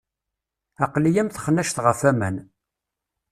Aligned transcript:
Aql-i 0.83 1.11
am 1.21 1.29
texnact 1.29 1.77
ɣef 1.85 1.99
waman. 2.05 2.35